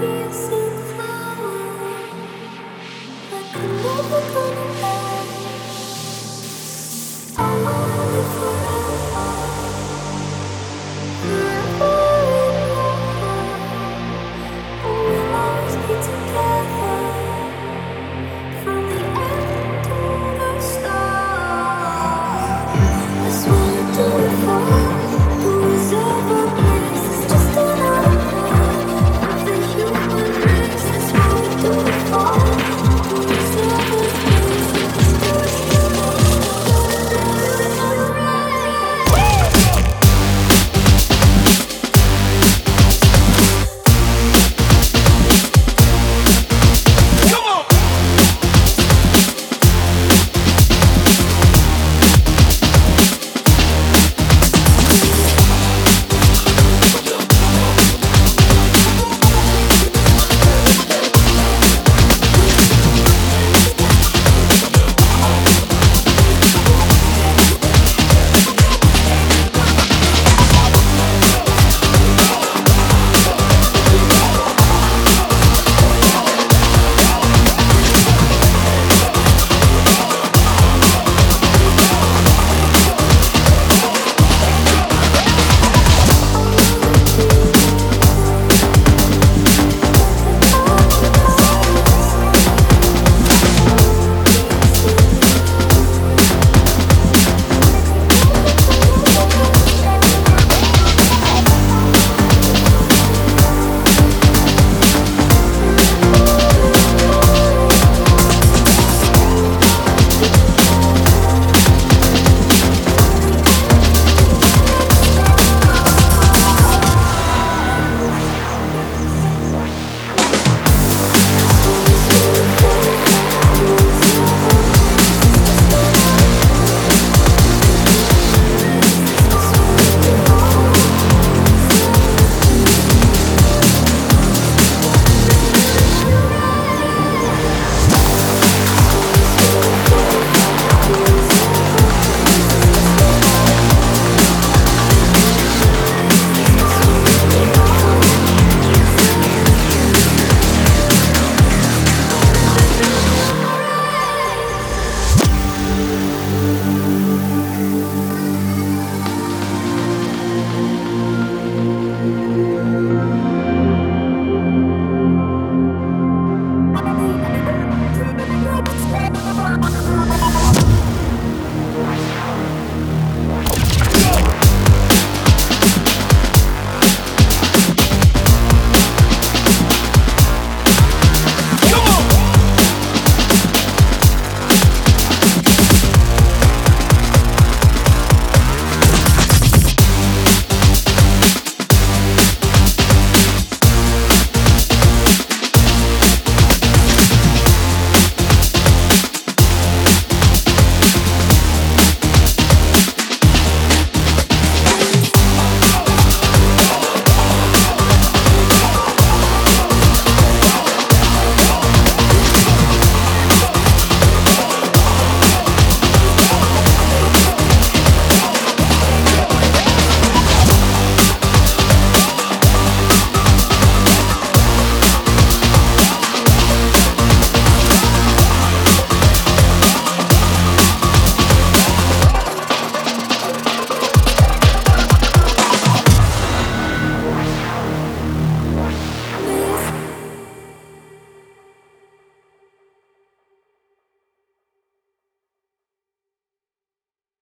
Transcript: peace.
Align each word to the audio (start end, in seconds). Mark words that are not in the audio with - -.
peace. 0.00 0.45